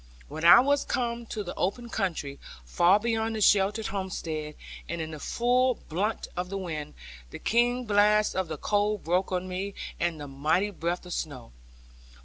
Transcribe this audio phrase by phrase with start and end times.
[0.29, 4.55] When I was come to the open country, far beyond the sheltered homestead,
[4.89, 6.95] and in the full brunt of the wind,
[7.29, 11.51] the keen blast of the cold broke on me, and the mighty breadth of snow.